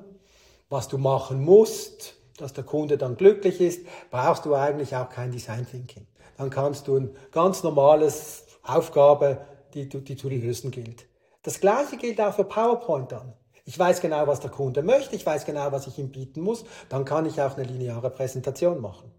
[0.70, 5.32] was du machen musst, dass der Kunde dann glücklich ist, brauchst du eigentlich auch kein
[5.32, 6.06] Design Thinking.
[6.38, 11.06] Dann kannst du ein ganz normales Aufgabe, die, die zu lösen gilt.
[11.42, 13.32] Das gleiche gilt auch für PowerPoint dann.
[13.64, 16.64] Ich weiß genau, was der Kunde möchte, ich weiß genau, was ich ihm bieten muss,
[16.88, 19.10] dann kann ich auch eine lineare Präsentation machen.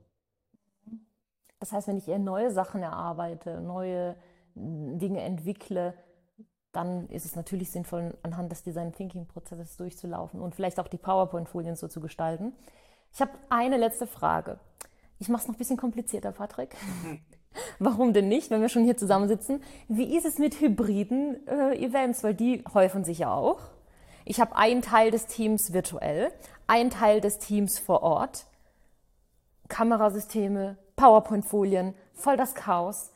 [1.63, 4.17] Das heißt, wenn ich eher neue Sachen erarbeite, neue
[4.54, 5.93] Dinge entwickle,
[6.73, 10.97] dann ist es natürlich sinnvoll, anhand des Design Thinking Prozesses durchzulaufen und vielleicht auch die
[10.97, 12.52] PowerPoint-Folien so zu gestalten.
[13.13, 14.60] Ich habe eine letzte Frage.
[15.19, 16.76] Ich mache es noch ein bisschen komplizierter, Patrick.
[17.80, 19.63] Warum denn nicht, wenn wir schon hier zusammensitzen?
[19.88, 22.26] Wie ist es mit hybriden äh, Events?
[22.26, 23.62] Weil die häufen sich ja auch.
[24.26, 26.30] Ich habe einen Teil des Teams virtuell,
[26.67, 28.47] einen Teil des Teams vor Ort.
[29.69, 33.12] Kamerasysteme, PowerPoint-Folien, voll das Chaos.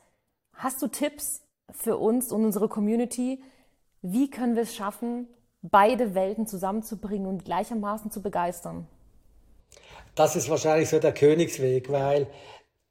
[0.54, 3.42] Hast du Tipps für uns und unsere Community?
[4.02, 5.28] Wie können wir es schaffen,
[5.62, 8.86] beide Welten zusammenzubringen und gleichermaßen zu begeistern?
[10.14, 12.26] Das ist wahrscheinlich so der Königsweg, weil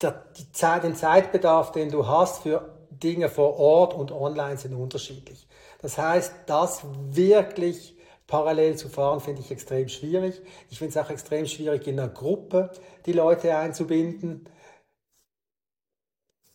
[0.01, 5.47] der, Zeit, den Zeitbedarf, den du hast für Dinge vor Ort und online sind unterschiedlich.
[5.81, 7.95] Das heißt, das wirklich
[8.27, 10.41] parallel zu fahren, finde ich extrem schwierig.
[10.69, 12.71] Ich finde es auch extrem schwierig, in einer Gruppe
[13.05, 14.49] die Leute einzubinden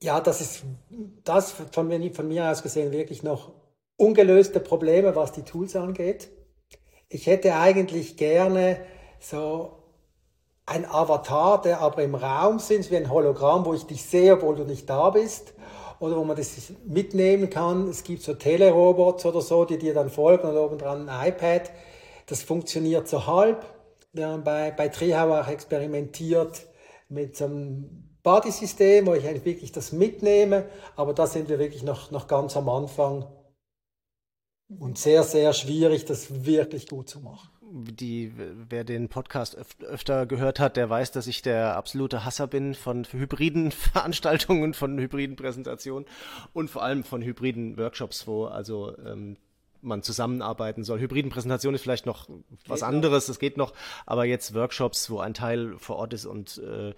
[0.02, 0.64] ja, das ist
[1.24, 3.52] das von mir, von mir aus gesehen wirklich noch
[3.96, 6.28] ungelöste Probleme, was die Tools angeht.
[7.08, 8.80] Ich hätte eigentlich gerne
[9.20, 9.78] so
[10.66, 14.56] ein Avatar, der aber im Raum sind, wie ein Hologramm, wo ich dich sehe, obwohl
[14.56, 15.54] du nicht da bist.
[16.00, 17.88] Oder wo man das mitnehmen kann.
[17.88, 21.70] Es gibt so Telerobots oder so, die dir dann folgen und oben dran ein iPad.
[22.26, 23.64] Das funktioniert so halb.
[24.12, 26.66] Wir haben bei, bei Trihau auch experimentiert
[27.08, 31.82] mit so einem Buddy-System, wo ich eigentlich wirklich das mitnehme, aber da sind wir wirklich
[31.82, 33.26] noch, noch ganz am Anfang
[34.78, 37.48] und sehr, sehr schwierig, das wirklich gut zu machen.
[37.74, 42.46] Die, wer den Podcast öf öfter gehört hat, der weiß, dass ich der absolute Hasser
[42.46, 46.06] bin von hybriden Veranstaltungen, von hybriden Präsentationen
[46.52, 49.38] und vor allem von hybriden Workshops, wo also ähm,
[49.80, 51.00] man zusammenarbeiten soll.
[51.00, 52.28] Hybriden Präsentation ist vielleicht noch
[52.66, 53.72] was geht anderes, es geht noch,
[54.06, 56.94] aber jetzt Workshops, wo ein Teil vor Ort ist und äh,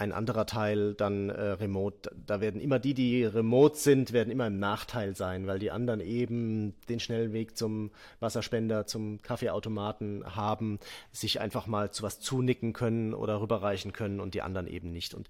[0.00, 2.10] ein anderer Teil dann äh, remote.
[2.26, 6.00] Da werden immer die, die remote sind, werden immer im Nachteil sein, weil die anderen
[6.00, 10.78] eben den schnellen Weg zum Wasserspender, zum Kaffeeautomaten haben,
[11.12, 15.14] sich einfach mal zu was zunicken können oder rüberreichen können und die anderen eben nicht.
[15.14, 15.28] Und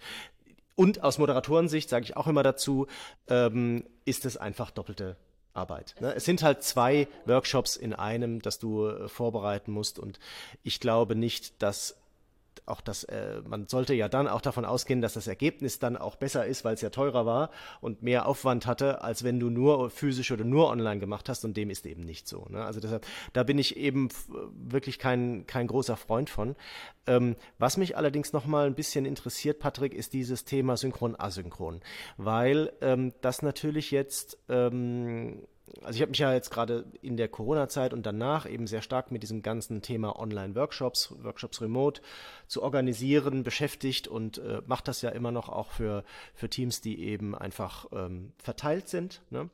[0.76, 2.86] und aus Moderatorensicht sage ich auch immer dazu,
[3.28, 5.16] ähm, ist es einfach doppelte
[5.52, 5.94] Arbeit.
[6.00, 6.14] Ne?
[6.14, 9.98] Es sind halt zwei Workshops in einem, das du äh, vorbereiten musst.
[9.98, 10.18] Und
[10.62, 11.99] ich glaube nicht, dass
[12.66, 16.16] auch das, äh, man sollte ja dann auch davon ausgehen, dass das Ergebnis dann auch
[16.16, 19.90] besser ist, weil es ja teurer war und mehr Aufwand hatte, als wenn du nur
[19.90, 22.46] physisch oder nur online gemacht hast und dem ist eben nicht so.
[22.48, 22.64] Ne?
[22.64, 24.08] Also deshalb, da bin ich eben
[24.52, 26.56] wirklich kein, kein großer Freund von.
[27.06, 31.80] Ähm, was mich allerdings nochmal ein bisschen interessiert, Patrick, ist dieses Thema Synchron-Asynchron,
[32.16, 35.42] weil ähm, das natürlich jetzt ähm,
[35.82, 39.10] also ich habe mich ja jetzt gerade in der Corona-Zeit und danach eben sehr stark
[39.10, 42.02] mit diesem ganzen Thema Online-Workshops, Workshops remote
[42.46, 46.04] zu organisieren beschäftigt und äh, mache das ja immer noch auch für,
[46.34, 49.22] für Teams, die eben einfach ähm, verteilt sind.
[49.30, 49.48] Ne?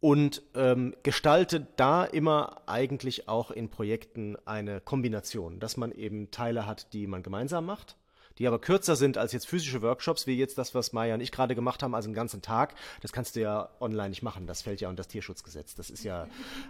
[0.00, 6.66] Und ähm, gestalte da immer eigentlich auch in Projekten eine Kombination, dass man eben Teile
[6.66, 7.96] hat, die man gemeinsam macht
[8.38, 11.32] die aber kürzer sind als jetzt physische Workshops, wie jetzt das, was Maya und ich
[11.32, 12.74] gerade gemacht haben, also einen ganzen Tag.
[13.00, 14.46] Das kannst du ja online nicht machen.
[14.46, 15.74] Das fällt ja unter das Tierschutzgesetz.
[15.74, 16.26] Das ist ja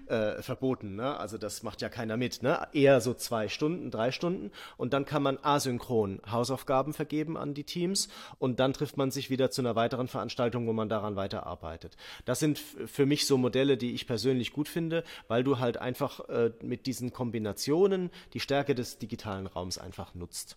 [0.07, 0.97] äh, verboten.
[0.97, 1.17] Ne?
[1.17, 2.43] Also das macht ja keiner mit.
[2.43, 2.67] Ne?
[2.73, 4.51] Eher so zwei Stunden, drei Stunden.
[4.77, 9.31] Und dann kann man asynchron Hausaufgaben vergeben an die Teams und dann trifft man sich
[9.31, 11.97] wieder zu einer weiteren Veranstaltung, wo man daran weiterarbeitet.
[12.25, 16.21] Das sind für mich so Modelle, die ich persönlich gut finde, weil du halt einfach
[16.29, 20.57] äh, mit diesen Kombinationen die Stärke des digitalen Raums einfach nutzt.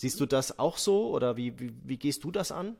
[0.00, 2.74] Siehst du das auch so oder wie, wie, wie gehst du das an?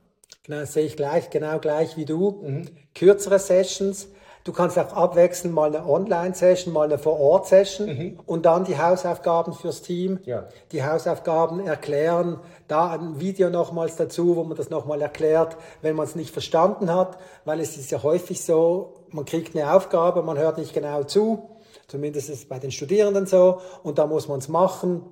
[0.44, 2.40] Genau, sehe ich gleich, genau gleich wie du.
[2.42, 2.68] Mhm.
[2.94, 4.08] Kürzere Sessions.
[4.42, 8.20] Du kannst auch abwechseln, mal eine Online-Session, mal eine Vor-Ort-Session mhm.
[8.24, 10.18] und dann die Hausaufgaben fürs Team.
[10.24, 10.48] Ja.
[10.72, 16.06] Die Hausaufgaben erklären, da ein Video nochmals dazu, wo man das nochmal erklärt, wenn man
[16.06, 20.38] es nicht verstanden hat, weil es ist ja häufig so, man kriegt eine Aufgabe, man
[20.38, 21.50] hört nicht genau zu,
[21.86, 25.02] zumindest ist es bei den Studierenden so, und da muss man es machen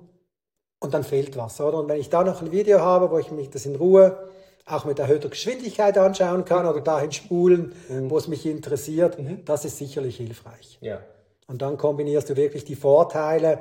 [0.79, 1.77] und dann fehlt was, oder?
[1.79, 4.29] Und wenn ich da noch ein Video habe, wo ich mich das in Ruhe
[4.65, 8.09] auch mit erhöhter Geschwindigkeit anschauen kann oder dahin spulen, mhm.
[8.09, 9.43] wo es mich interessiert, mhm.
[9.45, 10.77] das ist sicherlich hilfreich.
[10.81, 10.99] Ja.
[11.47, 13.59] Und dann kombinierst du wirklich die Vorteile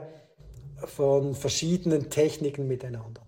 [0.85, 3.23] von verschiedenen Techniken miteinander.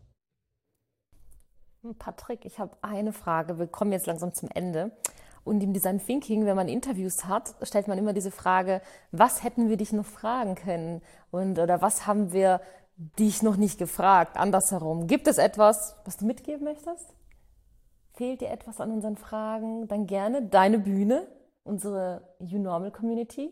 [1.98, 3.58] Patrick, ich habe eine Frage.
[3.58, 4.92] Wir kommen jetzt langsam zum Ende.
[5.42, 9.70] Und im Design Thinking, wenn man Interviews hat, stellt man immer diese Frage, was hätten
[9.70, 11.00] wir dich noch fragen können?
[11.30, 12.60] Und oder was haben wir
[13.18, 14.36] dich noch nicht gefragt?
[14.36, 15.06] Andersherum.
[15.06, 17.14] Gibt es etwas, was du mitgeben möchtest?
[18.12, 19.88] Fehlt dir etwas an unseren Fragen?
[19.88, 21.26] Dann gerne deine Bühne,
[21.64, 23.50] unsere U-Normal Community.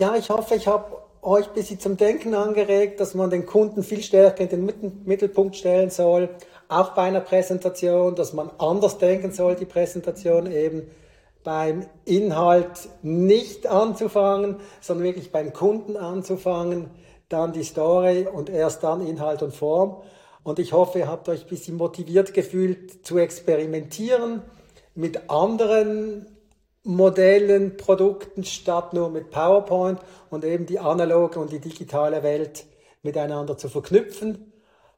[0.00, 3.84] Ja, ich hoffe, ich habe euch ein bisschen zum Denken angeregt, dass man den Kunden
[3.84, 6.28] viel stärker in den Mittelpunkt stellen soll,
[6.68, 10.90] auch bei einer Präsentation, dass man anders denken soll, die Präsentation eben
[11.44, 16.90] beim Inhalt nicht anzufangen, sondern wirklich beim Kunden anzufangen,
[17.28, 20.02] dann die Story und erst dann Inhalt und Form.
[20.42, 24.42] Und ich hoffe, ihr habt euch ein bisschen motiviert gefühlt zu experimentieren
[24.94, 26.26] mit anderen
[26.84, 32.66] Modellen, Produkten statt nur mit PowerPoint und eben die analoge und die digitale Welt
[33.02, 34.52] miteinander zu verknüpfen.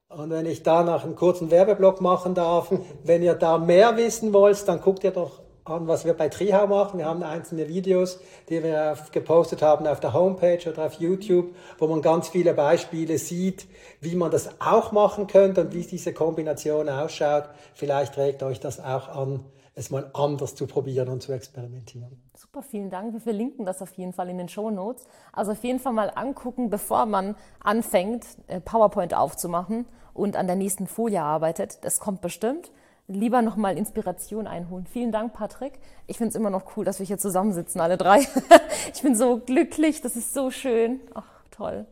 [0.08, 2.72] Und wenn ich da noch einen kurzen Werbeblock machen darf,
[3.04, 6.66] wenn ihr da mehr wissen wollt, dann guckt ihr doch an, was wir bei Trihau
[6.66, 6.98] machen.
[6.98, 11.86] Wir haben einzelne Videos, die wir gepostet haben auf der Homepage oder auf YouTube, wo
[11.86, 13.66] man ganz viele Beispiele sieht,
[14.00, 17.44] wie man das auch machen könnte und wie diese Kombination ausschaut.
[17.74, 22.22] Vielleicht regt euch das auch an, es mal anders zu probieren und zu experimentieren.
[22.34, 23.12] Super, vielen Dank.
[23.12, 25.04] Wir verlinken das auf jeden Fall in den Show Notes.
[25.32, 30.56] Also auf jeden Fall mal angucken, bevor man anfängt, äh, PowerPoint aufzumachen und an der
[30.56, 31.84] nächsten Folie arbeitet.
[31.84, 32.70] Das kommt bestimmt
[33.08, 34.86] lieber nochmal Inspiration einholen.
[34.86, 35.74] Vielen Dank, Patrick.
[36.06, 38.20] Ich finde es immer noch cool, dass wir hier zusammensitzen, alle drei.
[38.94, 41.00] ich bin so glücklich, das ist so schön.
[41.14, 41.86] Ach, toll.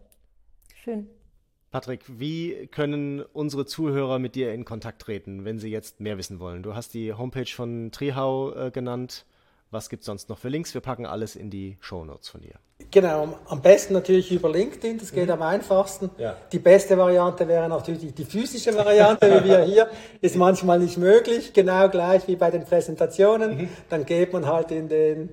[0.74, 1.08] Schön.
[1.70, 6.38] Patrick, wie können unsere Zuhörer mit dir in Kontakt treten, wenn sie jetzt mehr wissen
[6.38, 6.62] wollen?
[6.62, 9.26] Du hast die Homepage von Trihau äh, genannt.
[9.74, 10.72] Was gibt es sonst noch für Links?
[10.72, 12.54] Wir packen alles in die Show Notes von dir.
[12.92, 15.32] Genau, am besten natürlich über LinkedIn, das geht mhm.
[15.32, 16.10] am einfachsten.
[16.16, 16.36] Ja.
[16.52, 19.88] Die beste Variante wäre natürlich die physische Variante, wie wir hier,
[20.20, 23.62] ist manchmal nicht möglich, genau gleich wie bei den Präsentationen.
[23.62, 23.68] Mhm.
[23.88, 25.30] Dann geht man halt in den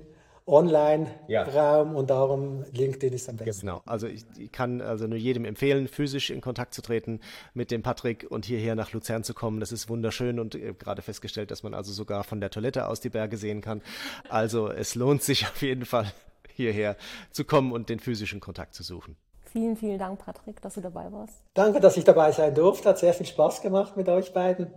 [0.47, 1.82] Online-Raum ja.
[1.82, 3.67] und darum LinkedIn ist am besten.
[3.67, 7.19] Genau, also ich, ich, kann also nur jedem empfehlen, physisch in Kontakt zu treten
[7.54, 9.60] mit dem Patrick und hierher nach Luzern zu kommen.
[9.60, 12.99] Das ist wunderschön und äh, gerade festgestellt, dass man also sogar von der Toilette aus
[12.99, 13.82] die Berge sehen kann.
[14.30, 16.12] Also es lohnt sich auf jeden Fall
[16.54, 16.97] hierher
[17.32, 19.15] zu kommen und den physischen Kontakt zu suchen.
[19.51, 21.43] Vielen, vielen Dank, Patrick, dass du dabei warst.
[21.54, 22.89] Danke, dass ich dabei sein durfte.
[22.89, 24.73] Hat sehr viel Spaß gemacht mit euch beiden.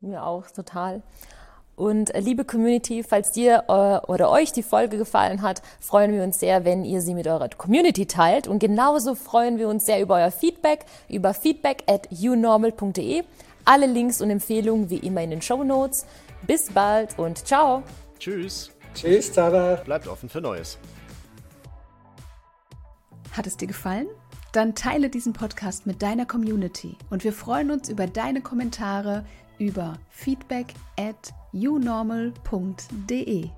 [0.00, 1.02] Mir auch, total.
[1.78, 6.24] Und äh, liebe Community, falls dir äh, oder euch die Folge gefallen hat, freuen wir
[6.24, 8.48] uns sehr, wenn ihr sie mit eurer Community teilt.
[8.48, 13.22] Und genauso freuen wir uns sehr über euer Feedback, über feedback at unormal.de.
[13.64, 16.04] Alle Links und Empfehlungen wie immer in den Show Notes.
[16.48, 17.84] Bis bald und ciao.
[18.18, 18.72] Tschüss.
[18.94, 19.76] Tschüss, Zara.
[19.76, 20.78] Bleibt offen für Neues.
[23.30, 24.08] Hat es dir gefallen?
[24.50, 29.24] Dann teile diesen Podcast mit deiner Community und wir freuen uns über deine Kommentare
[29.58, 33.50] über feedback at unormal.de.